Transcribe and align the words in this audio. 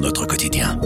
notre 0.00 0.26
quotidien. 0.26 0.80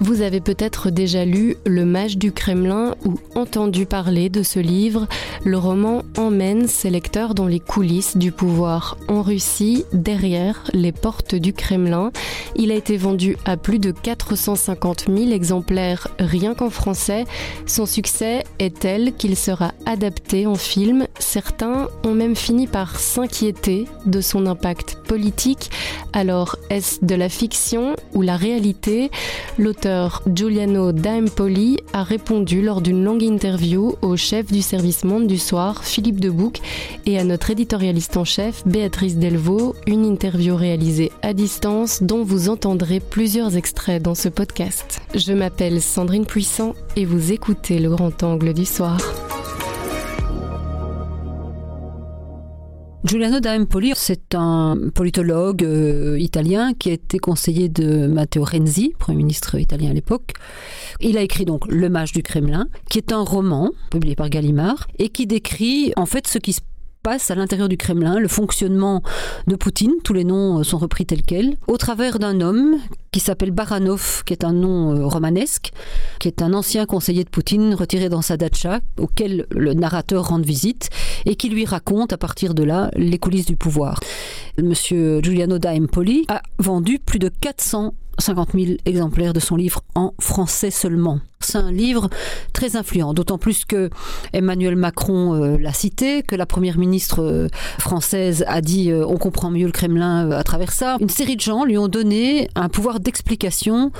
Vous 0.00 0.22
avez 0.22 0.40
peut-être 0.40 0.90
déjà 0.90 1.24
lu 1.24 1.56
Le 1.66 1.84
Mage 1.84 2.16
du 2.16 2.30
Kremlin 2.30 2.94
ou 3.04 3.18
entendu 3.34 3.86
parler 3.86 4.28
de 4.28 4.44
ce 4.44 4.60
livre. 4.60 5.08
Le 5.44 5.58
roman 5.58 6.02
emmène 6.16 6.68
ses 6.68 6.90
lecteurs 6.90 7.34
dans 7.34 7.48
les 7.48 7.58
coulisses 7.58 8.16
du 8.16 8.30
pouvoir 8.30 8.98
en 9.08 9.22
Russie, 9.22 9.84
derrière 9.92 10.62
les 10.72 10.92
portes 10.92 11.34
du 11.34 11.52
Kremlin. 11.52 12.12
Il 12.56 12.72
a 12.72 12.74
été 12.74 12.96
vendu 12.96 13.36
à 13.44 13.56
plus 13.56 13.78
de 13.78 13.90
450 13.90 15.06
000 15.08 15.30
exemplaires 15.30 16.08
rien 16.18 16.54
qu'en 16.54 16.70
français. 16.70 17.24
Son 17.66 17.86
succès 17.86 18.44
est 18.58 18.80
tel 18.80 19.14
qu'il 19.14 19.36
sera 19.36 19.72
adapté 19.86 20.46
en 20.46 20.54
film. 20.54 21.06
Certains 21.18 21.88
ont 22.04 22.14
même 22.14 22.36
fini 22.36 22.66
par 22.66 22.98
s'inquiéter 22.98 23.86
de 24.06 24.20
son 24.20 24.46
impact 24.46 24.96
politique. 25.06 25.70
Alors, 26.12 26.56
est-ce 26.70 27.04
de 27.04 27.14
la 27.14 27.28
fiction 27.28 27.94
ou 28.14 28.22
la 28.22 28.36
réalité? 28.36 29.10
L'auteur 29.58 30.22
Giuliano 30.26 30.92
Daempoli 30.92 31.78
a 31.92 32.02
répondu 32.02 32.62
lors 32.62 32.80
d'une 32.80 33.04
longue 33.04 33.22
interview 33.22 33.94
au 34.02 34.16
chef 34.16 34.50
du 34.50 34.62
service 34.62 35.04
Monde 35.04 35.26
du 35.26 35.38
Soir, 35.38 35.84
Philippe 35.84 36.20
Debouc, 36.20 36.60
et 37.06 37.18
à 37.18 37.24
notre 37.24 37.50
éditorialiste 37.50 38.16
en 38.16 38.24
chef, 38.24 38.66
Béatrice 38.66 39.16
Delvaux, 39.16 39.74
une 39.86 40.04
interview 40.04 40.56
réalisée 40.56 41.12
à 41.22 41.32
distance 41.32 42.02
dont 42.02 42.24
vous 42.24 42.39
entendrez 42.48 43.00
plusieurs 43.00 43.56
extraits 43.56 44.02
dans 44.02 44.14
ce 44.14 44.28
podcast. 44.28 45.00
Je 45.14 45.32
m'appelle 45.32 45.82
Sandrine 45.82 46.26
Puissant 46.26 46.74
et 46.96 47.04
vous 47.04 47.32
écoutez 47.32 47.78
le 47.78 47.90
grand 47.90 48.22
angle 48.22 48.54
du 48.54 48.64
soir. 48.64 48.98
Giuliano 53.02 53.40
D'Ampoli, 53.40 53.92
c'est 53.96 54.34
un 54.34 54.76
politologue 54.94 55.64
euh, 55.64 56.18
italien 56.18 56.74
qui 56.74 56.90
a 56.90 56.92
été 56.92 57.18
conseiller 57.18 57.68
de 57.70 58.06
Matteo 58.06 58.44
Renzi, 58.44 58.92
Premier 58.98 59.18
ministre 59.18 59.58
italien 59.58 59.90
à 59.90 59.94
l'époque. 59.94 60.34
Il 61.00 61.16
a 61.16 61.22
écrit 61.22 61.46
donc 61.46 61.66
Le 61.68 61.88
Mage 61.88 62.12
du 62.12 62.22
Kremlin, 62.22 62.66
qui 62.90 62.98
est 62.98 63.12
un 63.12 63.22
roman 63.22 63.70
publié 63.90 64.16
par 64.16 64.28
Gallimard 64.28 64.86
et 64.98 65.08
qui 65.08 65.26
décrit 65.26 65.92
en 65.96 66.04
fait 66.04 66.26
ce 66.26 66.38
qui 66.38 66.52
se 66.52 66.60
passe 67.02 67.30
à 67.30 67.34
l'intérieur 67.34 67.68
du 67.68 67.76
Kremlin, 67.76 68.18
le 68.18 68.28
fonctionnement 68.28 69.02
de 69.46 69.56
Poutine, 69.56 69.94
tous 70.04 70.12
les 70.12 70.24
noms 70.24 70.60
euh, 70.60 70.62
sont 70.62 70.78
repris 70.78 71.06
tels 71.06 71.22
quels, 71.22 71.56
au 71.66 71.76
travers 71.76 72.18
d'un 72.18 72.40
homme 72.40 72.76
qui 73.10 73.20
s'appelle 73.20 73.50
Baranov, 73.50 74.22
qui 74.24 74.32
est 74.32 74.44
un 74.44 74.52
nom 74.52 74.94
euh, 74.94 75.06
romanesque, 75.06 75.72
qui 76.18 76.28
est 76.28 76.42
un 76.42 76.52
ancien 76.52 76.86
conseiller 76.86 77.24
de 77.24 77.30
Poutine 77.30 77.74
retiré 77.74 78.08
dans 78.08 78.22
sa 78.22 78.36
datcha, 78.36 78.80
auquel 78.98 79.46
le 79.50 79.74
narrateur 79.74 80.28
rend 80.28 80.38
visite, 80.38 80.90
et 81.26 81.36
qui 81.36 81.48
lui 81.48 81.64
raconte 81.64 82.12
à 82.12 82.18
partir 82.18 82.54
de 82.54 82.62
là 82.62 82.90
les 82.94 83.18
coulisses 83.18 83.46
du 83.46 83.56
pouvoir. 83.56 84.00
Monsieur 84.58 85.20
Giuliano 85.22 85.58
da 85.58 85.74
Empoli 85.74 86.24
a 86.28 86.42
vendu 86.58 86.98
plus 86.98 87.18
de 87.18 87.28
400 87.28 87.94
50 88.20 88.50
000 88.54 88.66
exemplaires 88.84 89.32
de 89.32 89.40
son 89.40 89.56
livre 89.56 89.82
en 89.94 90.12
français 90.20 90.70
seulement. 90.70 91.20
C'est 91.40 91.58
un 91.58 91.72
livre 91.72 92.10
très 92.52 92.76
influent, 92.76 93.14
d'autant 93.14 93.38
plus 93.38 93.64
que 93.64 93.88
Emmanuel 94.32 94.76
Macron 94.76 95.34
euh, 95.34 95.56
l'a 95.58 95.72
cité, 95.72 96.22
que 96.22 96.36
la 96.36 96.46
première 96.46 96.78
ministre 96.78 97.22
euh, 97.22 97.48
française 97.78 98.44
a 98.46 98.60
dit 98.60 98.90
euh, 98.90 99.06
on 99.06 99.16
comprend 99.16 99.50
mieux 99.50 99.66
le 99.66 99.72
Kremlin 99.72 100.30
à 100.30 100.44
travers 100.44 100.72
ça. 100.72 100.98
Une 101.00 101.08
série 101.08 101.36
de 101.36 101.40
gens 101.40 101.64
lui 101.64 101.78
ont 101.78 101.88
donné 101.88 102.48
un 102.54 102.68
pouvoir 102.68 103.00
d'explication 103.00 103.90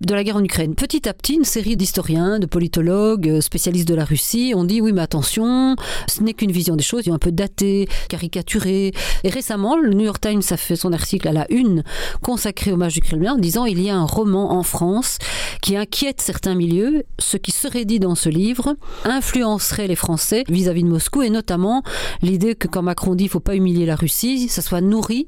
de 0.00 0.14
la 0.14 0.24
guerre 0.24 0.36
en 0.36 0.44
Ukraine. 0.44 0.74
Petit 0.74 1.08
à 1.08 1.14
petit, 1.14 1.34
une 1.34 1.44
série 1.44 1.76
d'historiens, 1.76 2.38
de 2.38 2.46
politologues, 2.46 3.28
euh, 3.28 3.40
spécialistes 3.40 3.88
de 3.88 3.94
la 3.94 4.04
Russie 4.04 4.52
ont 4.54 4.64
dit 4.64 4.80
oui, 4.80 4.92
mais 4.92 5.00
attention, 5.00 5.76
ce 6.08 6.22
n'est 6.22 6.34
qu'une 6.34 6.52
vision 6.52 6.76
des 6.76 6.84
choses, 6.84 7.02
ils 7.06 7.10
ont 7.10 7.14
un 7.14 7.18
peu 7.18 7.32
daté, 7.32 7.88
caricaturé. 8.08 8.92
Et 9.24 9.30
récemment, 9.30 9.76
le 9.76 9.94
New 9.94 10.04
York 10.04 10.20
Times 10.20 10.42
a 10.50 10.56
fait 10.56 10.76
son 10.76 10.92
article 10.92 11.28
à 11.28 11.32
la 11.32 11.46
une 11.50 11.82
consacré 12.22 12.72
au 12.72 12.76
match 12.76 12.94
du 12.94 13.00
Kremlin 13.00 13.34
en 13.34 13.38
disant 13.38 13.64
il 13.64 13.80
y 13.82 13.90
a 13.90 13.96
un 13.96 14.04
roman 14.04 14.52
en 14.52 14.62
France 14.62 15.18
qui 15.62 15.76
inquiète 15.76 16.20
certains 16.20 16.54
milieux. 16.54 17.04
Ce 17.18 17.36
qui 17.36 17.50
serait 17.50 17.84
dit 17.84 17.98
dans 17.98 18.14
ce 18.14 18.28
livre 18.28 18.76
influencerait 19.04 19.88
les 19.88 19.96
Français 19.96 20.44
vis-à-vis 20.48 20.84
de 20.84 20.88
Moscou 20.88 21.22
et 21.22 21.30
notamment 21.30 21.82
l'idée 22.22 22.54
que 22.54 22.68
quand 22.68 22.82
Macron 22.82 23.14
dit 23.14 23.24
il 23.24 23.30
faut 23.30 23.40
pas 23.40 23.56
humilier 23.56 23.86
la 23.86 23.96
Russie, 23.96 24.48
ça 24.48 24.62
soit 24.62 24.80
nourri 24.80 25.26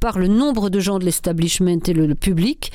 par 0.00 0.18
le 0.18 0.28
nombre 0.28 0.70
de 0.70 0.80
gens 0.80 0.98
de 0.98 1.04
l'establishment 1.04 1.80
et 1.86 1.92
le 1.92 2.14
public 2.14 2.72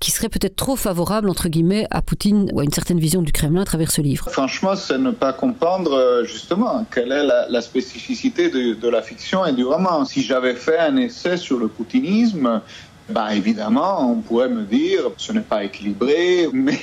qui 0.00 0.10
serait 0.10 0.30
peut-être 0.30 0.56
trop 0.56 0.76
favorable, 0.76 1.28
entre 1.28 1.48
guillemets, 1.48 1.86
à 1.90 2.00
Poutine 2.00 2.50
ou 2.54 2.60
à 2.60 2.64
une 2.64 2.72
certaine 2.72 2.98
vision 2.98 3.20
du 3.20 3.32
Kremlin 3.32 3.60
à 3.60 3.64
travers 3.66 3.90
ce 3.90 4.00
livre 4.00 4.30
Franchement, 4.30 4.74
c'est 4.74 4.98
ne 4.98 5.10
pas 5.10 5.34
comprendre 5.34 5.92
euh, 5.92 6.24
justement 6.24 6.86
quelle 6.92 7.12
est 7.12 7.22
la, 7.22 7.60
spécificité 7.60 8.48
de, 8.48 8.88
la 8.88 9.02
fiction 9.02 9.44
et 9.44 9.52
du 9.52 9.64
roman. 9.64 10.06
Si 10.06 10.22
j'avais 10.22 10.54
fait 10.54 10.78
un 10.78 10.96
essai 10.96 11.36
sur 11.36 11.58
le 11.58 11.68
poutinisme, 11.68 12.62
bah, 13.10 13.34
évidemment, 13.34 14.10
on 14.10 14.20
pourrait 14.20 14.48
me 14.48 14.62
dire 14.62 15.02
ce 15.18 15.32
n'est 15.32 15.40
pas 15.40 15.64
équilibré, 15.64 16.48
mais 16.52 16.80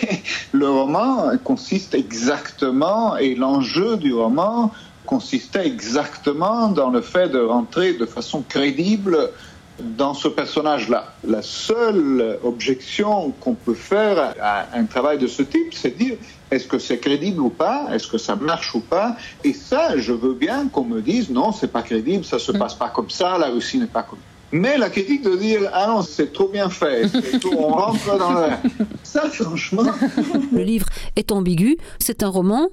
le 0.51 0.69
roman 0.69 1.31
consiste 1.43 1.95
exactement, 1.95 3.17
et 3.17 3.33
l'enjeu 3.33 3.97
du 3.97 4.13
roman 4.13 4.71
consistait 5.07 5.65
exactement 5.65 6.67
dans 6.67 6.89
le 6.91 7.01
fait 7.01 7.29
de 7.29 7.39
rentrer 7.39 7.93
de 7.93 8.05
façon 8.05 8.43
crédible 8.47 9.31
dans 9.79 10.13
ce 10.13 10.27
personnage-là. 10.27 11.13
La 11.23 11.41
seule 11.41 12.39
objection 12.43 13.31
qu'on 13.39 13.53
peut 13.53 13.73
faire 13.73 14.33
à 14.41 14.67
un 14.73 14.85
travail 14.85 15.17
de 15.17 15.27
ce 15.27 15.43
type, 15.43 15.73
c'est 15.73 15.97
dire 15.97 16.17
est-ce 16.49 16.67
que 16.67 16.79
c'est 16.79 16.99
crédible 16.99 17.41
ou 17.41 17.49
pas? 17.49 17.87
Est-ce 17.93 18.07
que 18.07 18.17
ça 18.17 18.35
marche 18.35 18.73
ou 18.73 18.79
pas? 18.79 19.17
Et 19.43 19.53
ça, 19.53 19.97
je 19.97 20.13
veux 20.13 20.33
bien 20.33 20.67
qu'on 20.67 20.83
me 20.83 21.01
dise 21.01 21.29
non, 21.29 21.51
c'est 21.51 21.71
pas 21.71 21.81
crédible, 21.81 22.23
ça 22.23 22.39
se 22.39 22.51
mm. 22.51 22.59
passe 22.59 22.73
pas 22.73 22.89
comme 22.89 23.09
ça, 23.09 23.37
la 23.37 23.47
Russie 23.47 23.77
n'est 23.77 23.87
pas 23.87 24.03
comme 24.03 24.19
mais 24.51 24.77
la 24.77 24.89
critique 24.89 25.23
de 25.23 25.35
dire 25.35 25.69
ah 25.73 25.87
non 25.87 26.01
c'est 26.01 26.31
trop 26.31 26.47
bien 26.47 26.69
fait, 26.69 27.09
on 27.57 27.67
rentre 27.67 28.17
dans 28.17 28.31
le... 28.31 28.47
ça 29.03 29.29
franchement. 29.29 29.83
Le 30.53 30.63
livre 30.63 30.87
est 31.15 31.31
ambigu, 31.31 31.77
c'est 31.99 32.23
un 32.23 32.29
roman, 32.29 32.69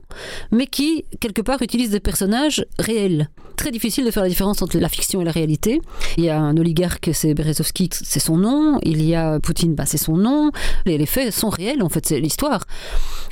mais 0.53 0.67
qui 0.67 1.05
quelque 1.21 1.43
part 1.43 1.63
utilise 1.63 1.91
des 1.91 2.01
personnages 2.01 2.65
réels 2.79 3.29
très 3.55 3.71
difficile 3.71 4.05
de 4.05 4.11
faire 4.11 4.23
la 4.23 4.29
différence 4.29 4.63
entre 4.63 4.79
la 4.79 4.89
fiction 4.89 5.21
et 5.21 5.25
la 5.25 5.31
réalité. 5.31 5.81
Il 6.17 6.25
y 6.25 6.31
a 6.31 6.39
un 6.39 6.57
oligarque, 6.57 7.11
c'est 7.13 7.35
Berezovski, 7.35 7.91
c'est 7.93 8.21
son 8.21 8.37
nom. 8.37 8.79
Il 8.83 9.03
y 9.03 9.15
a 9.15 9.41
Poutine, 9.41 9.75
bah, 9.75 9.85
c'est 9.87 9.99
son 9.99 10.17
nom. 10.17 10.51
Les, 10.87 11.05
faits 11.07 11.33
sont 11.33 11.49
réels, 11.51 11.83
en 11.83 11.89
fait, 11.89 12.07
c'est 12.07 12.21
l'histoire. 12.21 12.65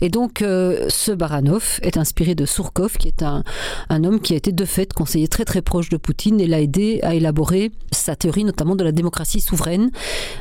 Et 0.00 0.08
donc, 0.08 0.42
euh, 0.42 0.86
ce 0.88 1.12
Baranov 1.12 1.78
est 1.82 1.96
inspiré 1.96 2.34
de 2.34 2.46
Surkov, 2.46 2.96
qui 2.96 3.08
est 3.08 3.22
un, 3.22 3.44
un 3.88 4.04
homme 4.04 4.20
qui 4.20 4.34
a 4.34 4.36
été 4.36 4.52
de 4.52 4.64
fait 4.64 4.92
conseiller 4.92 5.28
très 5.28 5.44
très 5.44 5.62
proche 5.62 5.88
de 5.88 5.96
Poutine 5.96 6.40
et 6.40 6.46
l'a 6.46 6.60
aidé 6.60 7.00
à 7.02 7.14
élaborer 7.14 7.72
sa 7.92 8.16
théorie, 8.16 8.44
notamment 8.44 8.76
de 8.76 8.84
la 8.84 8.92
démocratie 8.92 9.40
souveraine, 9.40 9.90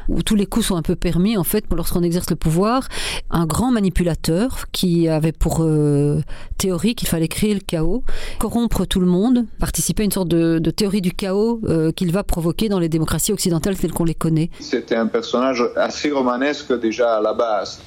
où 0.10 0.24
tous 0.24 0.36
les 0.36 0.46
coups 0.46 0.68
sont 0.68 0.76
un 0.76 0.82
peu 0.82 0.96
permis, 0.96 1.38
en 1.38 1.44
fait, 1.44 1.66
lorsqu'on 1.76 2.04
exerce 2.04 2.30
le 2.30 2.36
pouvoir. 2.36 2.88
Un 3.30 3.46
grand 3.46 3.72
manipulateur 3.72 4.66
qui 4.72 5.08
avait 5.08 5.32
pour 5.32 5.62
euh, 5.62 6.22
théorie 6.58 6.96
qu'il 6.96 7.08
fallait 7.08 7.28
créer 7.28 7.54
le 7.54 7.60
chaos, 7.60 8.04
corrompre 8.40 8.86
tout 8.86 9.00
le 9.00 9.06
monde, 9.08 9.46
participer 9.72 10.04
à 10.04 10.06
une 10.06 10.12
sorte 10.12 10.28
de, 10.28 10.72
théorie 10.72 11.00
du 11.00 11.14
chaos 11.14 11.62
euh, 11.64 11.94
qu'il 11.94 12.12
va 12.12 12.24
provoquer 12.24 12.68
dans 12.68 12.80
les 12.80 12.90
démocraties 12.90 13.32
occidentales 13.32 13.78
telles 13.78 13.94
qu'on 13.94 14.04
les 14.04 14.14
connaît. 14.14 14.50
C'était 14.60 14.98
un 14.98 15.08
personnage 15.08 15.64
assez 15.78 16.12
romanesque 16.12 16.78
déjà 16.78 17.16
à 17.16 17.22
la 17.22 17.34
base. 17.34 17.80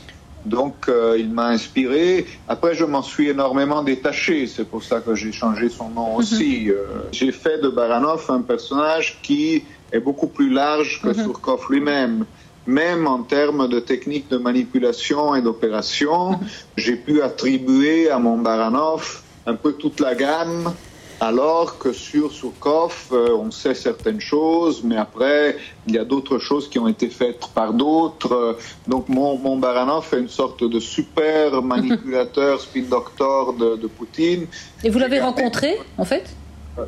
Donc 0.46 0.88
euh, 0.88 1.16
il 1.18 1.28
m'a 1.28 1.48
inspiré. 1.48 2.24
Après, 2.48 2.74
je 2.74 2.86
m'en 2.86 3.02
suis 3.02 3.28
énormément 3.28 3.82
détaché. 3.82 4.46
C'est 4.46 4.64
pour 4.64 4.82
ça 4.82 5.00
que 5.00 5.14
j'ai 5.14 5.30
changé 5.30 5.68
son 5.68 5.90
nom 5.90 6.12
mhm. 6.12 6.16
aussi. 6.16 6.70
Euh, 6.70 6.86
j'ai 7.12 7.32
fait 7.32 7.58
de 7.58 7.68
Baranov 7.68 8.24
un 8.30 8.40
personnage 8.40 9.18
qui 9.22 9.62
est 9.92 10.00
beaucoup 10.00 10.28
plus 10.28 10.48
large 10.48 11.02
que 11.02 11.08
mhm. 11.08 11.22
Surkov 11.22 11.66
lui-même. 11.68 12.24
Même 12.66 13.06
en 13.06 13.24
termes 13.24 13.68
de 13.68 13.78
techniques 13.78 14.30
de 14.30 14.38
manipulation 14.38 15.34
et 15.34 15.42
d'opération, 15.42 16.30
mhm. 16.30 16.38
j'ai 16.78 16.96
pu 16.96 17.20
attribuer 17.20 18.08
à 18.08 18.18
mon 18.18 18.38
Baranov 18.38 19.20
un 19.46 19.54
peu 19.54 19.74
toute 19.74 20.00
la 20.00 20.14
gamme 20.14 20.72
alors 21.24 21.78
que 21.78 21.92
sur 21.92 22.32
Surkov, 22.32 23.08
euh, 23.12 23.28
on 23.36 23.50
sait 23.50 23.74
certaines 23.74 24.20
choses, 24.20 24.82
mais 24.84 24.96
après, 24.96 25.56
il 25.86 25.94
y 25.94 25.98
a 25.98 26.04
d'autres 26.04 26.38
choses 26.38 26.68
qui 26.68 26.78
ont 26.78 26.88
été 26.88 27.08
faites 27.08 27.46
par 27.54 27.72
d'autres. 27.72 28.58
Donc, 28.86 29.08
mon, 29.08 29.38
mon 29.38 29.56
Baranov 29.56 30.08
est 30.12 30.20
une 30.20 30.28
sorte 30.28 30.62
de 30.64 30.80
super 30.80 31.62
manipulateur, 31.74 32.60
spin 32.60 32.82
doctor 32.82 33.54
de, 33.54 33.76
de 33.76 33.86
Poutine. 33.86 34.46
Et 34.82 34.90
vous 34.90 34.98
l'avez 34.98 35.20
rencontré, 35.20 35.78
en 35.96 36.04
fait? 36.04 36.24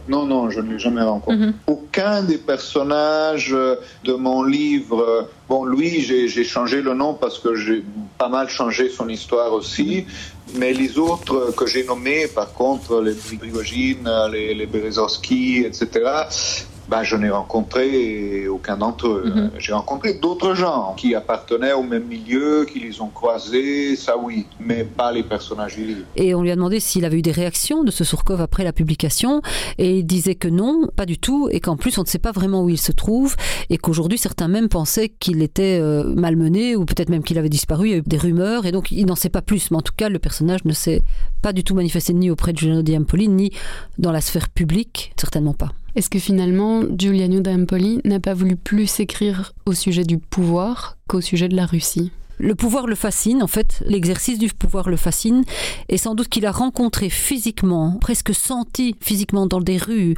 Non, 0.08 0.26
non, 0.26 0.50
je 0.50 0.60
ne 0.60 0.72
l'ai 0.72 0.78
jamais 0.78 1.02
rencontré. 1.02 1.46
Mhm. 1.46 1.54
Aucun 1.68 2.22
des 2.22 2.38
personnages 2.38 3.56
de 4.04 4.12
mon 4.12 4.42
livre, 4.42 5.28
bon, 5.48 5.64
lui, 5.64 6.00
j'ai 6.00 6.44
changé 6.44 6.82
le 6.82 6.94
nom 6.94 7.14
parce 7.14 7.38
que 7.38 7.54
j'ai 7.54 7.84
pas 8.18 8.28
mal 8.28 8.48
changé 8.48 8.88
son 8.88 9.08
histoire 9.08 9.52
aussi, 9.52 10.06
mais 10.54 10.72
les 10.72 10.98
autres 10.98 11.52
que 11.56 11.66
j'ai 11.66 11.84
nommés, 11.84 12.26
par 12.28 12.52
contre, 12.52 13.00
les 13.00 13.14
Prigogine, 13.14 14.08
les, 14.32 14.54
les 14.54 14.66
etc., 15.64 15.88
bah, 16.88 17.02
je 17.02 17.16
n'ai 17.16 17.30
rencontré 17.30 18.46
aucun 18.48 18.76
d'entre 18.76 19.08
eux. 19.08 19.32
Mhm. 19.34 19.50
J'ai 19.58 19.72
rencontré 19.72 20.14
d'autres 20.14 20.54
gens 20.54 20.94
qui 20.96 21.14
appartenaient 21.14 21.72
au 21.72 21.82
même 21.82 22.04
milieu, 22.04 22.64
qui 22.64 22.80
les 22.80 23.00
ont 23.00 23.08
croisés, 23.08 23.96
ça 23.96 24.16
oui, 24.16 24.46
mais 24.60 24.84
pas 24.84 25.12
les 25.12 25.22
personnages 25.22 25.76
du 25.76 25.84
livre. 25.84 26.00
Et 26.16 26.34
on 26.34 26.42
lui 26.42 26.50
a 26.50 26.56
demandé 26.56 26.80
s'il 26.80 27.04
avait 27.04 27.18
eu 27.18 27.22
des 27.22 27.32
réactions 27.32 27.84
de 27.84 27.90
ce 27.90 28.04
Surkov 28.04 28.40
après 28.40 28.64
la 28.64 28.72
publication, 28.72 29.42
et 29.78 29.98
il 29.98 30.06
disait 30.06 30.34
que 30.34 30.48
non, 30.48 30.88
pas 30.94 31.06
du 31.06 31.18
tout, 31.18 31.48
et 31.50 31.60
qu'en 31.60 31.76
plus 31.76 31.98
on 31.98 32.02
ne 32.02 32.06
sait 32.06 32.18
pas 32.18 32.32
vraiment 32.32 32.62
où 32.62 32.68
il 32.68 32.78
se 32.78 32.92
trouve, 32.92 33.36
et 33.70 33.78
qu'aujourd'hui 33.78 34.18
certains 34.18 34.48
même 34.48 34.68
pensaient 34.68 35.08
qu'il 35.08 35.42
était 35.42 35.78
euh, 35.80 36.04
malmené, 36.14 36.76
ou 36.76 36.84
peut-être 36.84 37.08
même 37.08 37.22
qu'il 37.22 37.38
avait 37.38 37.48
disparu, 37.48 37.88
il 37.88 37.90
y 37.90 37.94
a 37.94 37.98
eu 37.98 38.02
des 38.02 38.18
rumeurs, 38.18 38.66
et 38.66 38.72
donc 38.72 38.90
il 38.90 39.06
n'en 39.06 39.16
sait 39.16 39.28
pas 39.28 39.42
plus, 39.42 39.70
mais 39.70 39.76
en 39.76 39.82
tout 39.82 39.94
cas 39.96 40.08
le 40.08 40.18
personnage 40.18 40.64
ne 40.64 40.72
s'est 40.72 41.02
pas 41.42 41.52
du 41.52 41.64
tout 41.64 41.74
manifesté 41.74 42.12
ni 42.12 42.30
auprès 42.30 42.52
de 42.52 42.58
Giuliano 42.58 42.82
Diampoli, 42.82 43.28
ni 43.28 43.50
dans 43.98 44.12
la 44.12 44.20
sphère 44.20 44.48
publique, 44.48 45.12
certainement 45.16 45.54
pas. 45.54 45.72
Est-ce 45.96 46.10
que 46.10 46.18
finalement, 46.18 46.82
Giuliano 46.96 47.40
d'Empoli 47.40 48.02
n'a 48.04 48.20
pas 48.20 48.34
voulu 48.34 48.56
plus 48.56 49.00
écrire 49.00 49.54
au 49.64 49.72
sujet 49.72 50.04
du 50.04 50.18
pouvoir 50.18 50.98
qu'au 51.08 51.22
sujet 51.22 51.48
de 51.48 51.56
la 51.56 51.64
Russie? 51.64 52.12
Le 52.38 52.54
pouvoir 52.54 52.86
le 52.86 52.94
fascine, 52.94 53.42
en 53.42 53.46
fait, 53.46 53.82
l'exercice 53.86 54.38
du 54.38 54.48
pouvoir 54.48 54.88
le 54.88 54.96
fascine, 54.96 55.44
et 55.88 55.96
sans 55.96 56.14
doute 56.14 56.28
qu'il 56.28 56.46
a 56.46 56.52
rencontré 56.52 57.08
physiquement, 57.08 57.98
presque 58.00 58.34
senti 58.34 58.96
physiquement 59.00 59.46
dans 59.46 59.60
des 59.60 59.78
rues, 59.78 60.16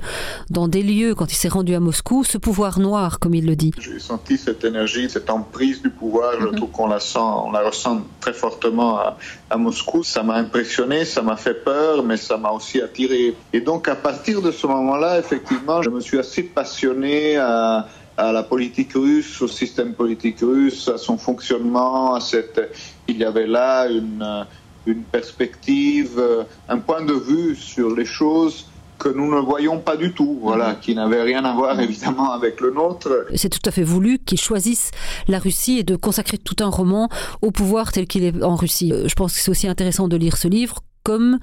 dans 0.51 0.69
des 0.69 0.83
lieux, 0.83 1.15
quand 1.15 1.31
il 1.33 1.37
s'est 1.37 1.49
rendu 1.49 1.75
à 1.75 1.81
Moscou, 1.81 2.25
ce 2.25 2.39
pouvoir 2.39 2.79
noir, 2.79 3.19
comme 3.19 3.35
il 3.35 3.47
le 3.47 3.57
dit. 3.57 3.73
J'ai 3.79 3.99
senti 3.99 4.39
cette 4.39 4.65
énergie, 4.65 5.09
cette 5.09 5.31
emprise 5.31 5.83
du 5.83 5.91
pouvoir, 5.91 6.35
je 6.41 6.49
trouve 6.49 6.71
qu'on 6.71 6.89
la 6.89 7.01
sent, 7.01 7.19
on 7.19 7.53
la 7.53 7.63
ressent 7.63 8.03
très 8.21 8.33
fortement 8.33 8.99
à, 8.99 9.17
à 9.51 9.57
Moscou. 9.57 10.03
Ça 10.03 10.23
m'a 10.23 10.35
impressionné, 10.35 11.05
ça 11.05 11.23
m'a 11.23 11.37
fait 11.37 11.65
peur, 11.65 12.03
mais 12.03 12.17
ça 12.17 12.37
m'a 12.37 12.51
aussi 12.51 12.81
attiré. 12.81 13.35
Et 13.53 13.61
donc 13.61 13.89
à 13.89 13.97
partir 13.97 14.43
de 14.43 14.51
ce 14.51 14.67
moment-là, 14.67 15.19
effectivement, 15.19 15.83
je 15.83 15.91
me 15.91 16.01
suis 16.01 16.19
assez 16.19 16.43
passionné 16.43 17.37
à 17.37 17.89
à 18.19 18.33
la 18.33 18.43
politique 18.43 18.93
russe, 18.95 19.41
au 19.41 19.49
système 19.49 19.95
politique 19.95 20.41
russe, 20.41 20.89
à 20.89 20.99
son 20.99 21.17
fonctionnement, 21.17 22.15
à 22.15 22.21
cette, 22.21 22.61
il 23.07 23.17
y 23.17 23.25
avait 23.25 23.47
là 23.47 23.89
une, 23.89 24.45
une 24.87 25.03
perspective, 25.03 26.21
un 26.69 26.79
point 26.79 27.05
de 27.05 27.15
vue 27.15 27.55
sur 27.55 27.95
les 27.95 28.05
choses 28.05 28.67
que 28.99 29.09
nous 29.09 29.33
ne 29.33 29.41
voyons 29.41 29.79
pas 29.79 29.97
du 29.97 30.13
tout, 30.13 30.39
voilà, 30.43 30.75
qui 30.75 30.95
n'avait 30.97 31.23
rien 31.23 31.45
à 31.45 31.55
voir 31.55 31.79
évidemment 31.81 32.33
avec 32.33 32.61
le 32.61 32.73
nôtre. 32.73 33.27
C'est 33.37 33.49
tout 33.49 33.61
à 33.65 33.71
fait 33.71 33.85
voulu 33.85 34.19
qu'ils 34.19 34.41
choisissent 34.41 34.91
la 35.29 35.39
Russie 35.39 35.79
et 35.79 35.85
de 35.85 35.95
consacrer 35.95 36.39
tout 36.39 36.57
un 36.61 36.69
roman 36.69 37.09
au 37.41 37.53
pouvoir 37.53 37.93
tel 37.93 38.09
qu'il 38.09 38.25
est 38.25 38.43
en 38.43 38.57
Russie. 38.57 38.93
Je 39.07 39.15
pense 39.15 39.35
que 39.35 39.41
c'est 39.41 39.51
aussi 39.51 39.69
intéressant 39.69 40.09
de 40.09 40.17
lire 40.17 40.37
ce 40.37 40.49
livre 40.49 40.81
comme 41.05 41.39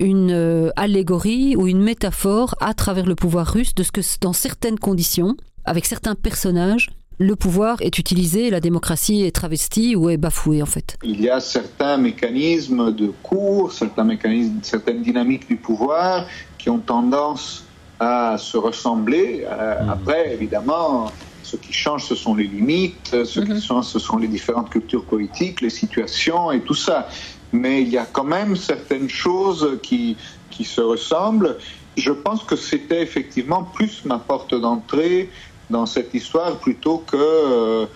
une 0.00 0.32
euh, 0.32 0.70
allégorie 0.74 1.54
ou 1.54 1.66
une 1.66 1.80
métaphore 1.80 2.54
à 2.60 2.74
travers 2.74 3.06
le 3.06 3.14
pouvoir 3.14 3.46
russe 3.46 3.74
de 3.74 3.82
ce 3.82 3.92
que 3.92 4.00
dans 4.20 4.32
certaines 4.32 4.78
conditions, 4.78 5.36
avec 5.66 5.84
certains 5.84 6.14
personnages, 6.14 6.90
le 7.18 7.34
pouvoir 7.34 7.80
est 7.80 7.98
utilisé, 7.98 8.50
la 8.50 8.60
démocratie 8.60 9.22
est 9.22 9.34
travestie 9.34 9.96
ou 9.96 10.10
est 10.10 10.18
bafouée 10.18 10.62
en 10.62 10.66
fait. 10.66 10.96
Il 11.02 11.20
y 11.20 11.30
a 11.30 11.40
certains 11.40 11.96
mécanismes 11.96 12.94
de 12.94 13.06
cours, 13.22 13.72
certains 13.72 14.04
mécanismes, 14.04 14.58
certaines 14.62 15.02
dynamiques 15.02 15.48
du 15.48 15.56
pouvoir 15.56 16.26
qui 16.58 16.68
ont 16.68 16.78
tendance 16.78 17.64
à 17.98 18.36
se 18.38 18.58
ressembler. 18.58 19.46
Euh, 19.46 19.82
mmh. 19.82 19.88
Après, 19.88 20.34
évidemment, 20.34 21.10
ce 21.42 21.56
qui 21.56 21.72
change, 21.72 22.04
ce 22.04 22.14
sont 22.14 22.34
les 22.34 22.46
limites, 22.46 23.24
ce 23.24 23.40
mmh. 23.40 23.54
qui 23.54 23.62
change, 23.62 23.84
ce 23.86 23.98
sont 23.98 24.18
les 24.18 24.28
différentes 24.28 24.68
cultures 24.68 25.04
politiques, 25.04 25.62
les 25.62 25.70
situations 25.70 26.52
et 26.52 26.60
tout 26.60 26.74
ça. 26.74 27.08
Mais 27.52 27.80
il 27.80 27.88
y 27.88 27.96
a 27.96 28.04
quand 28.04 28.24
même 28.24 28.56
certaines 28.56 29.08
choses 29.08 29.78
qui, 29.82 30.18
qui 30.50 30.64
se 30.64 30.82
ressemblent. 30.82 31.56
Je 31.96 32.12
pense 32.12 32.42
que 32.42 32.56
c'était 32.56 33.00
effectivement 33.00 33.62
plus 33.62 34.04
ma 34.04 34.18
porte 34.18 34.54
d'entrée 34.54 35.30
dans 35.70 35.86
cette 35.86 36.12
histoire 36.14 36.56
plutôt 36.56 36.98
que 36.98 37.16
euh, 37.16 37.86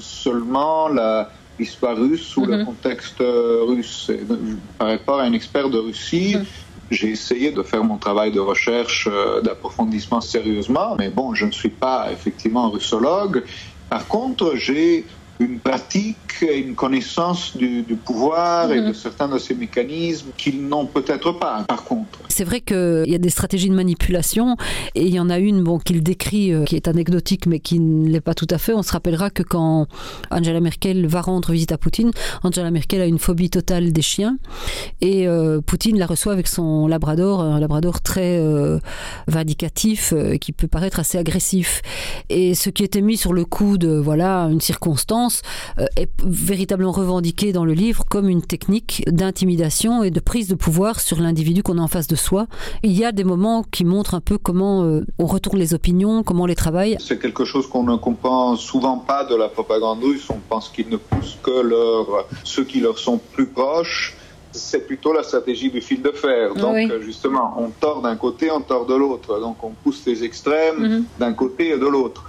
seulement 0.00 0.88
l'histoire 1.58 1.96
russe 1.96 2.36
ou 2.36 2.42
mm 2.42 2.44
-hmm. 2.44 2.50
le 2.50 2.56
mhm. 2.58 2.66
contexte 2.66 3.20
euh, 3.20 3.64
russe. 3.70 4.10
Par 4.78 4.88
rapport 4.88 5.18
à 5.20 5.24
un 5.30 5.32
expert 5.40 5.68
de 5.74 5.78
Russie, 5.88 6.32
mm 6.36 6.40
-hmm. 6.40 6.94
j'ai 6.96 7.10
essayé 7.18 7.48
de 7.58 7.62
faire 7.70 7.84
mon 7.90 7.98
travail 8.06 8.30
de 8.38 8.42
recherche, 8.52 9.00
euh, 9.08 9.40
d'approfondissement 9.46 10.22
sérieusement, 10.34 10.90
mais 11.00 11.10
bon, 11.18 11.26
je 11.38 11.44
ne 11.50 11.54
suis 11.60 11.74
pas 11.86 12.00
effectivement 12.16 12.66
russologue. 12.76 13.36
Par 13.94 14.04
contre, 14.14 14.44
j'ai 14.66 14.90
une 15.40 15.58
pratique 15.58 16.42
et 16.42 16.58
une 16.58 16.74
connaissance 16.74 17.56
du, 17.56 17.82
du 17.82 17.96
pouvoir 17.96 18.68
mmh. 18.68 18.72
et 18.72 18.80
de 18.82 18.92
certains 18.92 19.28
de 19.28 19.38
ces 19.38 19.54
mécanismes 19.54 20.28
qu'ils 20.36 20.66
n'ont 20.66 20.86
peut-être 20.86 21.32
pas, 21.32 21.64
par 21.66 21.84
contre. 21.84 22.18
C'est 22.28 22.44
vrai 22.44 22.60
qu'il 22.60 23.04
y 23.06 23.14
a 23.14 23.18
des 23.18 23.30
stratégies 23.30 23.68
de 23.68 23.74
manipulation 23.74 24.56
et 24.94 25.06
il 25.06 25.14
y 25.14 25.20
en 25.20 25.30
a 25.30 25.38
une 25.38 25.62
bon, 25.62 25.78
qu'il 25.78 26.02
décrit 26.02 26.52
euh, 26.52 26.64
qui 26.64 26.76
est 26.76 26.88
anecdotique 26.88 27.46
mais 27.46 27.60
qui 27.60 27.80
ne 27.80 28.08
l'est 28.08 28.20
pas 28.20 28.34
tout 28.34 28.46
à 28.50 28.58
fait. 28.58 28.72
On 28.74 28.82
se 28.82 28.92
rappellera 28.92 29.30
que 29.30 29.42
quand 29.42 29.86
Angela 30.30 30.60
Merkel 30.60 31.06
va 31.06 31.20
rendre 31.20 31.52
visite 31.52 31.72
à 31.72 31.78
Poutine, 31.78 32.10
Angela 32.42 32.70
Merkel 32.70 33.00
a 33.00 33.06
une 33.06 33.18
phobie 33.18 33.50
totale 33.50 33.92
des 33.92 34.02
chiens 34.02 34.38
et 35.00 35.26
euh, 35.26 35.60
Poutine 35.60 35.98
la 35.98 36.06
reçoit 36.06 36.32
avec 36.32 36.48
son 36.48 36.86
labrador, 36.86 37.40
un 37.40 37.60
labrador 37.60 38.00
très 38.00 38.38
euh, 38.38 38.78
vindicatif 39.26 40.12
euh, 40.12 40.36
qui 40.36 40.52
peut 40.52 40.68
paraître 40.68 41.00
assez 41.00 41.18
agressif. 41.18 41.82
Et 42.28 42.54
ce 42.54 42.70
qui 42.70 42.84
était 42.84 43.00
mis 43.00 43.16
sur 43.16 43.32
le 43.32 43.44
coup 43.44 43.78
de 43.78 43.88
voilà 43.88 44.42
une 44.44 44.60
circonstance 44.60 45.27
euh, 45.78 45.86
est 45.96 46.10
véritablement 46.24 46.92
revendiquée 46.92 47.52
dans 47.52 47.64
le 47.64 47.72
livre 47.72 48.04
comme 48.08 48.28
une 48.28 48.42
technique 48.42 49.02
d'intimidation 49.06 50.02
et 50.02 50.10
de 50.10 50.20
prise 50.20 50.48
de 50.48 50.54
pouvoir 50.54 51.00
sur 51.00 51.20
l'individu 51.20 51.62
qu'on 51.62 51.78
a 51.78 51.82
en 51.82 51.88
face 51.88 52.06
de 52.06 52.16
soi. 52.16 52.46
Il 52.82 52.92
y 52.92 53.04
a 53.04 53.12
des 53.12 53.24
moments 53.24 53.62
qui 53.62 53.84
montrent 53.84 54.14
un 54.14 54.20
peu 54.20 54.38
comment 54.38 54.84
euh, 54.84 55.04
on 55.18 55.26
retourne 55.26 55.58
les 55.58 55.74
opinions, 55.74 56.22
comment 56.22 56.44
on 56.44 56.46
les 56.46 56.54
travaille. 56.54 56.96
C'est 57.00 57.20
quelque 57.20 57.44
chose 57.44 57.66
qu'on 57.68 57.84
ne 57.84 57.96
comprend 57.96 58.56
souvent 58.56 58.98
pas 58.98 59.24
de 59.24 59.34
la 59.34 59.48
propagande 59.48 60.02
russe. 60.02 60.28
On 60.30 60.40
pense 60.48 60.68
qu'ils 60.68 60.88
ne 60.88 60.96
poussent 60.96 61.38
que 61.42 61.60
leur, 61.60 62.26
ceux 62.44 62.64
qui 62.64 62.80
leur 62.80 62.98
sont 62.98 63.20
plus 63.34 63.46
proches 63.46 64.16
c'est 64.52 64.86
plutôt 64.86 65.12
la 65.12 65.22
stratégie 65.22 65.70
du 65.70 65.80
fil 65.80 66.02
de 66.02 66.10
fer. 66.10 66.54
Donc, 66.54 66.74
oui. 66.74 66.90
justement, 67.00 67.54
on 67.58 67.70
tord 67.70 68.02
d'un 68.02 68.16
côté, 68.16 68.50
on 68.50 68.60
tord 68.60 68.86
de 68.86 68.94
l'autre. 68.94 69.38
Donc, 69.40 69.62
on 69.62 69.70
pousse 69.70 70.02
les 70.06 70.24
extrêmes 70.24 70.78
mm 70.78 70.88
-hmm. 70.88 71.02
d'un 71.20 71.32
côté 71.32 71.70
et 71.74 71.78
de 71.78 71.86
l'autre. 71.86 72.22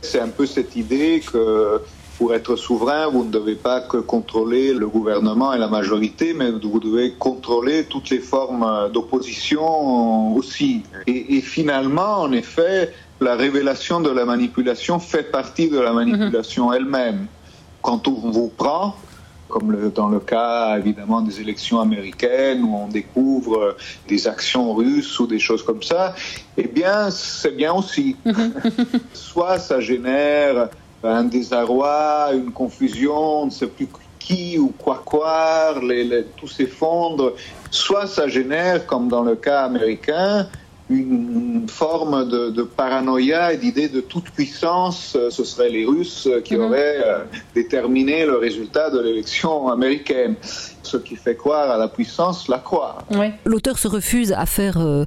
C'est 0.00 0.20
un 0.20 0.28
peu 0.28 0.46
cette 0.46 0.74
idée 0.76 1.22
que 1.30 1.80
pour 2.18 2.34
être 2.34 2.56
souverain, 2.56 3.08
vous 3.08 3.24
ne 3.24 3.30
devez 3.30 3.54
pas 3.54 3.80
que 3.80 3.98
contrôler 3.98 4.72
le 4.72 4.88
gouvernement 4.88 5.52
et 5.52 5.58
la 5.58 5.68
majorité, 5.68 6.32
mais 6.34 6.50
vous 6.50 6.80
devez 6.80 7.12
contrôler 7.12 7.84
toutes 7.84 8.10
les 8.10 8.20
formes 8.20 8.90
d'opposition 8.92 10.34
aussi. 10.34 10.82
Et, 11.06 11.36
et, 11.36 11.40
finalement, 11.40 12.20
en 12.22 12.32
effet, 12.32 12.92
la 13.20 13.34
révélation 13.34 14.00
de 14.00 14.10
la 14.10 14.24
manipulation 14.24 14.98
fait 14.98 15.30
partie 15.30 15.68
de 15.68 15.78
la 15.78 15.92
manipulation 15.92 16.68
mm 16.68 16.72
-hmm. 16.72 16.76
elle-même. 16.76 17.20
Quand 17.82 18.08
on 18.08 18.30
vous 18.36 18.50
prend, 18.62 18.96
comme 19.48 19.72
le, 19.72 19.90
dans 19.90 20.08
le 20.08 20.20
cas 20.20 20.78
évidemment 20.78 21.20
des 21.28 21.40
élections 21.40 21.80
américaines 21.80 22.62
où 22.64 22.72
on 22.84 22.88
découvre 22.88 23.76
des 24.08 24.26
actions 24.26 24.74
russes 24.74 25.14
ou 25.20 25.26
des 25.26 25.38
choses 25.38 25.62
comme 25.62 25.82
ça, 25.82 26.14
eh 26.56 26.68
bien 26.78 27.10
c'est 27.10 27.56
bien 27.62 27.72
aussi. 27.80 28.16
Soit 29.30 29.58
ça 29.58 29.78
génère 29.80 30.68
un 31.02 31.24
désarroi, 31.24 32.30
une 32.34 32.52
confusion, 32.52 33.42
on 33.42 33.46
ne 33.46 33.50
sait 33.50 33.66
plus 33.66 33.88
qui 34.18 34.58
ou 34.58 34.72
quoi 34.76 35.02
croire, 35.04 35.80
les, 35.80 36.24
tout 36.36 36.48
s'effondre. 36.48 37.34
Soit 37.70 38.06
ça 38.06 38.26
génère, 38.26 38.86
comme 38.86 39.08
dans 39.08 39.22
le 39.22 39.36
cas 39.36 39.64
américain, 39.64 40.48
une 40.88 41.66
forme 41.68 42.28
de, 42.28 42.50
de 42.50 42.62
paranoïa 42.62 43.52
et 43.52 43.56
d'idée 43.56 43.88
de 43.88 44.00
toute 44.00 44.30
puissance. 44.30 45.16
Ce 45.30 45.44
seraient 45.44 45.70
les 45.70 45.84
Russes 45.84 46.28
qui 46.44 46.54
mm 46.54 46.58
-hmm. 46.58 46.66
auraient 46.66 47.00
euh, 47.04 47.18
déterminé 47.54 48.24
le 48.24 48.36
résultat 48.36 48.90
de 48.90 49.00
l'élection 49.00 49.68
américaine. 49.68 50.34
Ce 50.82 50.96
qui 51.06 51.16
fait 51.16 51.34
croire 51.34 51.68
à 51.76 51.78
la 51.84 51.88
puissance, 51.88 52.46
la 52.48 52.60
croire. 52.68 52.98
Oui. 53.10 53.28
L'auteur 53.44 53.76
se 53.76 53.88
refuse 53.88 54.30
à 54.44 54.46
faire, 54.46 54.76
euh, 54.78 55.04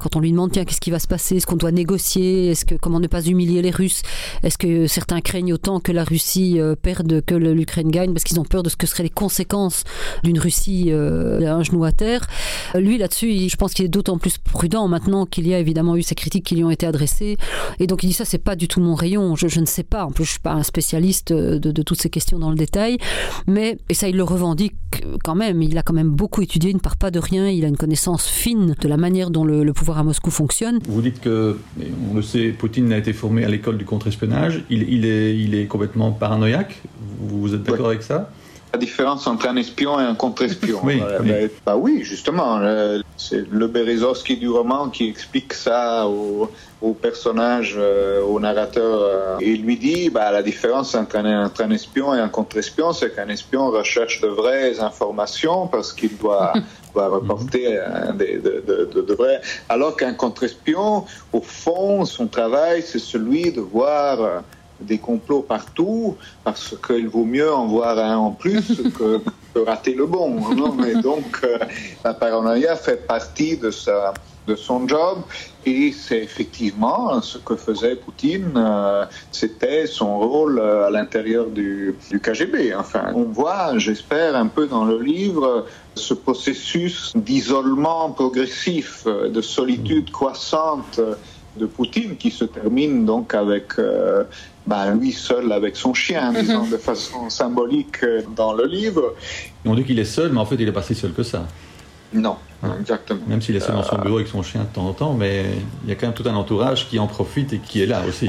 quand 0.00 0.16
on 0.16 0.20
lui 0.20 0.32
demande, 0.32 0.52
tiens, 0.52 0.64
qu'est-ce 0.64 0.80
qui 0.80 0.90
va 0.90 0.98
se 0.98 1.10
passer? 1.14 1.36
Est-ce 1.36 1.46
qu'on 1.46 1.62
doit 1.64 1.76
négocier? 1.82 2.50
Est-ce 2.50 2.64
que 2.64 2.76
comment 2.82 3.00
ne 3.06 3.08
pas 3.08 3.22
humilier 3.32 3.60
les 3.60 3.74
Russes? 3.82 4.02
Est-ce 4.42 4.56
que 4.56 4.86
certains 4.86 5.20
craignent 5.20 5.52
autant 5.58 5.80
que 5.80 5.92
la 5.92 6.04
Russie 6.12 6.54
euh, 6.58 6.74
perde 6.88 7.20
que 7.28 7.34
l'Ukraine 7.34 7.90
gagne? 7.90 8.12
Parce 8.14 8.24
qu'ils 8.24 8.40
ont 8.40 8.50
peur 8.54 8.62
de 8.62 8.70
ce 8.70 8.76
que 8.80 8.86
seraient 8.86 9.02
les 9.10 9.16
conséquences 9.24 9.84
d'une 10.24 10.38
Russie 10.38 10.86
euh, 10.88 11.58
un 11.58 11.62
genou 11.62 11.84
à 11.84 11.92
terre 11.92 12.22
Lui, 12.74 12.96
là-dessus, 12.96 13.30
je 13.52 13.56
pense 13.60 13.74
qu'il 13.74 13.84
est 13.84 13.94
d'autant 13.98 14.16
plus 14.16 14.38
prudent 14.38 14.88
maintenant 14.88 15.17
qu'il 15.26 15.46
y 15.46 15.54
a 15.54 15.58
évidemment 15.58 15.96
eu 15.96 16.02
ces 16.02 16.14
critiques 16.14 16.44
qui 16.44 16.56
lui 16.56 16.64
ont 16.64 16.70
été 16.70 16.86
adressées. 16.86 17.36
Et 17.78 17.86
donc 17.86 18.02
il 18.02 18.08
dit 18.08 18.12
ça, 18.12 18.24
c'est 18.24 18.38
pas 18.38 18.56
du 18.56 18.68
tout 18.68 18.80
mon 18.80 18.94
rayon. 18.94 19.36
Je, 19.36 19.48
je, 19.48 19.60
ne 19.60 19.66
sais 19.66 19.82
pas. 19.82 20.04
En 20.04 20.10
plus, 20.10 20.24
je 20.24 20.30
suis 20.30 20.40
pas 20.40 20.52
un 20.52 20.62
spécialiste 20.62 21.32
de, 21.32 21.58
de 21.58 21.82
toutes 21.82 22.00
ces 22.00 22.10
questions 22.10 22.38
dans 22.38 22.50
le 22.50 22.56
détail. 22.56 22.98
Mais, 23.46 23.78
et 23.88 23.94
ça, 23.94 24.08
il 24.08 24.16
le 24.16 24.24
revendique 24.24 24.74
quand 25.24 25.34
même. 25.34 25.62
Il 25.62 25.76
a 25.78 25.82
quand 25.82 25.94
même 25.94 26.10
beaucoup 26.10 26.42
étudié, 26.42 26.70
il 26.70 26.76
ne 26.76 26.80
part 26.80 26.96
pas 26.96 27.10
de 27.10 27.18
rien. 27.18 27.48
Il 27.48 27.64
a 27.64 27.68
une 27.68 27.76
connaissance 27.76 28.26
fine 28.26 28.74
de 28.80 28.88
la 28.88 28.96
manière 28.96 29.30
dont 29.30 29.44
le, 29.44 29.64
le 29.64 29.72
pouvoir 29.72 29.98
à 29.98 30.04
Moscou 30.04 30.30
fonctionne. 30.30 30.78
Vous 30.88 31.02
dites 31.02 31.20
que, 31.20 31.58
on 32.10 32.14
le 32.14 32.22
sait, 32.22 32.48
Poutine 32.48 32.92
a 32.92 32.98
été 32.98 33.12
formé 33.12 33.44
à 33.44 33.48
l'école 33.48 33.78
du 33.78 33.84
contre-espionnage. 33.84 34.64
Il, 34.70 34.82
il, 34.88 35.04
est, 35.04 35.38
il 35.38 35.54
est 35.54 35.66
complètement 35.66 36.12
paranoïaque. 36.12 36.80
Vous 37.20 37.54
êtes 37.54 37.62
d'accord 37.62 37.86
ouais. 37.86 37.92
avec 37.92 38.02
ça? 38.02 38.30
La 38.74 38.78
différence 38.78 39.26
entre 39.26 39.48
un 39.48 39.56
espion 39.56 39.98
et 39.98 40.02
un 40.02 40.14
contre-espion. 40.14 40.80
Oui, 40.82 41.00
Euh, 41.00 41.18
oui. 41.22 41.28
ben, 41.28 41.50
bah 41.66 41.76
oui, 41.76 42.02
justement. 42.02 42.58
euh, 42.60 43.00
C'est 43.20 43.48
le 43.50 43.66
Berezovski 43.66 44.36
du 44.36 44.48
roman 44.48 44.90
qui 44.90 45.08
explique 45.08 45.52
ça 45.52 46.06
au, 46.06 46.52
au 46.80 46.94
personnage, 46.94 47.74
euh, 47.76 48.22
au 48.22 48.38
narrateur. 48.38 49.00
euh, 49.02 49.36
et 49.40 49.52
il 49.52 49.62
lui 49.62 49.76
dit 49.78 50.08
bah, 50.10 50.30
la 50.30 50.42
différence 50.42 50.94
entre 50.94 51.16
un, 51.16 51.46
entre 51.46 51.62
un 51.62 51.70
espion 51.70 52.14
et 52.14 52.20
un 52.20 52.28
contre-espion, 52.28 52.92
c'est 52.92 53.12
qu'un 53.14 53.28
espion 53.28 53.70
recherche 53.70 54.20
de 54.20 54.28
vraies 54.28 54.78
informations 54.80 55.66
parce 55.66 55.92
qu'il 55.92 56.16
doit, 56.16 56.52
doit 56.94 57.08
reporter 57.08 57.66
euh, 57.78 58.12
des- 58.12 58.38
de, 58.38 58.62
de- 58.66 58.90
de- 58.94 59.00
de 59.02 59.14
vraies. 59.14 59.40
Alors 59.68 59.96
qu'un 59.96 60.14
contre-espion, 60.14 61.04
au 61.32 61.40
fond, 61.40 62.04
son 62.04 62.28
travail, 62.28 62.82
c'est 62.82 63.00
celui 63.00 63.50
de 63.52 63.60
voir. 63.62 64.44
Des 64.80 64.98
complots 64.98 65.42
partout 65.42 66.16
parce 66.44 66.74
qu'il 66.86 67.08
vaut 67.08 67.24
mieux 67.24 67.52
en 67.52 67.66
voir 67.66 67.98
un 67.98 68.16
en 68.16 68.30
plus 68.30 68.82
que, 68.98 69.20
que 69.54 69.60
rater 69.60 69.94
le 69.94 70.06
bon. 70.06 70.54
non 70.54 70.72
Mais 70.74 70.94
donc, 70.94 71.40
euh, 71.44 71.58
la 72.04 72.14
paranoïa 72.14 72.76
fait 72.76 73.06
partie 73.06 73.56
de, 73.56 73.70
sa, 73.70 74.14
de 74.46 74.54
son 74.54 74.86
job 74.86 75.18
et 75.66 75.92
c'est 75.92 76.22
effectivement 76.22 77.20
ce 77.20 77.38
que 77.38 77.56
faisait 77.56 77.96
Poutine. 77.96 78.52
euh, 78.56 79.04
C'était 79.32 79.86
son 79.86 80.18
rôle 80.18 80.58
euh, 80.58 80.86
à 80.86 80.90
l'intérieur 80.90 81.46
du, 81.46 81.96
du 82.10 82.20
KGB. 82.20 82.74
Enfin, 82.74 83.12
on 83.14 83.24
voit, 83.24 83.76
j'espère, 83.78 84.36
un 84.36 84.46
peu 84.46 84.66
dans 84.66 84.84
le 84.84 85.00
livre 85.00 85.66
ce 85.94 86.14
processus 86.14 87.12
d'isolement 87.16 88.10
progressif, 88.12 89.04
de 89.06 89.40
solitude 89.40 90.12
croissante 90.12 91.00
de 91.56 91.66
Poutine 91.66 92.16
qui 92.16 92.30
se 92.30 92.44
termine 92.44 93.04
donc 93.04 93.34
avec 93.34 93.80
euh, 93.80 94.22
bah, 94.68 94.90
lui 94.90 95.12
seul 95.12 95.50
avec 95.50 95.76
son 95.76 95.94
chien, 95.94 96.32
disons 96.32 96.66
de 96.66 96.76
façon 96.76 97.30
symbolique 97.30 98.02
euh, 98.02 98.22
dans 98.36 98.52
le 98.52 98.66
livre. 98.66 99.14
On 99.64 99.74
dit 99.74 99.84
qu'il 99.84 99.98
est 99.98 100.04
seul, 100.04 100.30
mais 100.30 100.40
en 100.40 100.46
fait, 100.46 100.56
il 100.56 100.68
est 100.68 100.72
pas 100.72 100.82
si 100.82 100.94
seul 100.94 101.12
que 101.12 101.22
ça. 101.22 101.46
Non, 102.12 102.36
exactement. 102.78 103.20
Même 103.26 103.40
s'il 103.40 103.56
est 103.56 103.60
seul 103.60 103.74
dans 103.74 103.82
son 103.82 103.98
bureau 103.98 104.16
avec 104.16 104.28
son 104.28 104.42
chien 104.42 104.62
de 104.62 104.74
temps 104.74 104.86
en 104.86 104.92
temps, 104.92 105.14
mais 105.14 105.44
il 105.84 105.88
y 105.88 105.92
a 105.92 105.94
quand 105.94 106.06
même 106.06 106.14
tout 106.14 106.28
un 106.28 106.34
entourage 106.34 106.88
qui 106.88 106.98
en 106.98 107.06
profite 107.06 107.52
et 107.54 107.58
qui 107.58 107.82
est 107.82 107.86
là 107.86 108.02
aussi. 108.08 108.28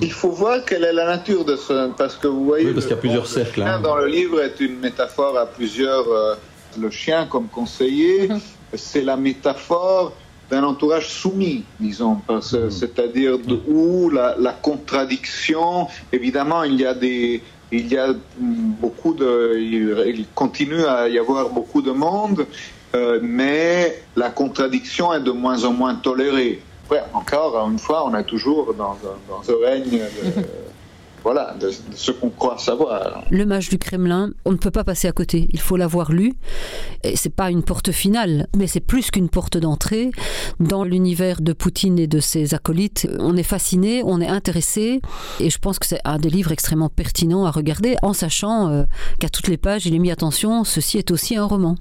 Il 0.00 0.12
faut 0.12 0.30
voir 0.30 0.64
quelle 0.64 0.84
est 0.84 0.92
la 0.92 1.06
nature 1.06 1.44
de 1.44 1.56
ce... 1.56 1.90
Parce 1.96 2.16
que 2.16 2.28
vous 2.28 2.44
voyez... 2.44 2.66
Oui, 2.66 2.72
parce 2.72 2.86
qu'il 2.86 2.94
y 2.94 2.98
a 2.98 3.00
plusieurs 3.00 3.22
le 3.22 3.28
cercles, 3.28 3.62
chien 3.62 3.74
hein. 3.74 3.80
dans 3.80 3.96
le 3.96 4.06
livre 4.06 4.40
est 4.40 4.60
une 4.60 4.78
métaphore 4.78 5.36
à 5.36 5.46
plusieurs... 5.46 6.06
euh, 6.08 6.34
le 6.78 6.90
chien 6.90 7.26
comme 7.26 7.48
conseiller, 7.48 8.28
c'est 8.74 9.02
la 9.02 9.16
métaphore 9.16 10.12
d'un 10.50 10.64
entourage 10.64 11.08
soumis, 11.08 11.64
disons, 11.78 12.18
Mhm. 12.28 12.70
c'est-à-dire 12.70 13.38
de 13.38 13.58
où 13.68 14.10
la, 14.10 14.34
la 14.38 14.52
contradiction, 14.52 15.86
évidemment, 16.12 16.62
il 16.64 16.80
y 16.80 16.86
a 16.86 16.94
des... 16.94 17.42
Il 17.70 17.86
y 17.92 17.98
a 17.98 18.08
mm, 18.12 18.16
beaucoup 18.80 19.12
de... 19.12 19.58
Il, 19.58 20.04
il 20.06 20.26
continue 20.34 20.84
à 20.86 21.06
y 21.08 21.18
avoir 21.18 21.50
beaucoup 21.50 21.82
de 21.82 21.90
monde, 21.90 22.46
euh, 22.94 23.18
mais 23.22 24.02
la 24.16 24.30
contradiction 24.30 25.12
est 25.12 25.20
de 25.20 25.32
moins 25.32 25.64
en 25.64 25.72
moins 25.72 25.94
tolérée. 25.96 26.62
Ouais, 26.90 27.02
encore 27.12 27.68
une 27.70 27.78
fois, 27.78 28.06
on 28.06 28.14
est 28.16 28.24
toujours 28.24 28.72
dans, 28.72 28.96
dans 29.28 29.52
un 29.52 29.66
règne 29.66 29.90
de, 29.90 29.98
voilà, 31.22 31.54
de, 31.60 31.70
ce 31.94 32.10
qu'on 32.10 32.30
croit 32.30 32.58
savoir. 32.58 33.24
Le 33.30 33.44
mage 33.46 33.68
du 33.68 33.78
Kremlin, 33.78 34.30
on 34.44 34.52
ne 34.52 34.56
peut 34.56 34.70
pas 34.70 34.84
passer 34.84 35.08
à 35.08 35.12
côté. 35.12 35.48
Il 35.52 35.60
faut 35.60 35.76
l'avoir 35.76 36.12
lu. 36.12 36.34
Et 37.04 37.16
c'est 37.16 37.34
pas 37.34 37.50
une 37.50 37.62
porte 37.62 37.92
finale, 37.92 38.46
mais 38.56 38.66
c'est 38.66 38.80
plus 38.80 39.10
qu'une 39.10 39.28
porte 39.28 39.56
d'entrée 39.56 40.10
dans 40.60 40.84
l'univers 40.84 41.40
de 41.40 41.52
Poutine 41.52 41.98
et 41.98 42.06
de 42.06 42.20
ses 42.20 42.54
acolytes. 42.54 43.08
On 43.18 43.36
est 43.36 43.42
fasciné, 43.42 44.02
on 44.04 44.20
est 44.20 44.28
intéressé, 44.28 45.00
et 45.40 45.50
je 45.50 45.58
pense 45.58 45.78
que 45.78 45.86
c'est 45.86 46.00
un 46.04 46.18
des 46.18 46.30
livres 46.30 46.52
extrêmement 46.52 46.88
pertinents 46.88 47.44
à 47.46 47.50
regarder, 47.50 47.96
en 48.02 48.12
sachant 48.12 48.68
euh, 48.68 48.84
qu'à 49.20 49.28
toutes 49.28 49.48
les 49.48 49.56
pages, 49.56 49.86
il 49.86 49.94
est 49.94 49.98
mis 49.98 50.10
attention. 50.10 50.64
Ceci 50.64 50.98
est 50.98 51.10
aussi 51.10 51.36
un 51.36 51.44
roman. 51.44 51.76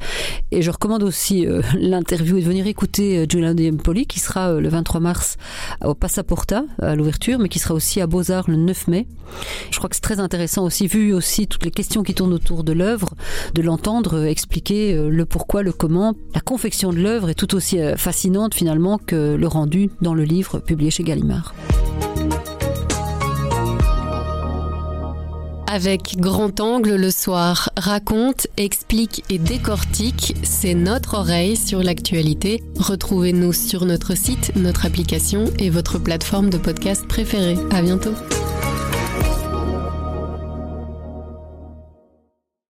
Et 0.51 0.61
je 0.61 0.71
recommande 0.71 1.03
aussi 1.03 1.45
euh, 1.45 1.61
l'interview 1.75 2.37
et 2.37 2.41
de 2.41 2.47
venir 2.47 2.67
écouter 2.67 3.19
euh, 3.19 3.25
Giuliano 3.27 3.63
Empoli, 3.73 4.05
qui 4.05 4.19
sera 4.19 4.51
euh, 4.51 4.61
le 4.61 4.69
23 4.69 4.99
mars 4.99 5.37
au 5.83 5.93
Passaporta 5.93 6.63
à 6.81 6.95
l'ouverture, 6.95 7.39
mais 7.39 7.49
qui 7.49 7.59
sera 7.59 7.73
aussi 7.73 8.01
à 8.01 8.07
Beaux 8.07 8.31
Arts 8.31 8.49
le 8.49 8.55
9 8.55 8.87
mai. 8.87 9.07
Je 9.71 9.77
crois 9.77 9.89
que 9.89 9.95
c'est 9.95 10.01
très 10.01 10.19
intéressant 10.19 10.65
aussi, 10.65 10.87
vu 10.87 11.13
aussi 11.13 11.47
toutes 11.47 11.65
les 11.65 11.71
questions 11.71 12.03
qui 12.03 12.13
tournent 12.13 12.33
autour 12.33 12.63
de 12.63 12.73
l'œuvre, 12.73 13.13
de 13.53 13.61
l'entendre 13.61 14.17
euh, 14.17 14.25
expliquer 14.25 14.93
euh, 14.93 15.09
le 15.09 15.25
pourquoi, 15.25 15.63
le 15.63 15.71
comment. 15.71 16.13
La 16.33 16.41
confection 16.41 16.91
de 16.91 16.97
l'œuvre 16.97 17.29
est 17.29 17.35
tout 17.35 17.55
aussi 17.55 17.79
euh, 17.79 17.95
fascinante 17.95 18.53
finalement 18.53 18.97
que 18.97 19.35
le 19.35 19.47
rendu 19.47 19.89
dans 20.01 20.13
le 20.13 20.23
livre 20.23 20.59
publié 20.59 20.91
chez 20.91 21.03
Gallimard. 21.03 21.53
Avec 25.69 26.15
Grand 26.17 26.61
Angle 26.61 26.95
le 26.95 27.11
soir, 27.11 27.69
raconte, 27.77 28.47
explique 28.55 29.25
et 29.29 29.37
décortique, 29.37 30.33
c'est 30.41 30.73
notre 30.73 31.15
oreille 31.15 31.57
sur 31.57 31.83
l'actualité. 31.83 32.63
Retrouvez-nous 32.79 33.51
sur 33.51 33.85
notre 33.85 34.15
site, 34.15 34.53
notre 34.55 34.85
application 34.85 35.43
et 35.59 35.69
votre 35.69 35.99
plateforme 35.99 36.49
de 36.49 36.57
podcast 36.57 37.05
préférée. 37.05 37.57
À 37.71 37.81
bientôt. 37.81 38.13